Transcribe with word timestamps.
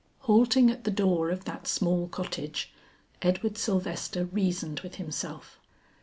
Halting 0.21 0.71
at 0.71 0.83
the 0.83 0.89
door 0.89 1.29
of 1.29 1.45
that 1.45 1.67
small 1.67 2.07
cottage, 2.07 2.73
Edward 3.21 3.55
Sylvester 3.55 4.25
reasoned 4.25 4.79
with 4.79 4.95
himself. 4.95 5.59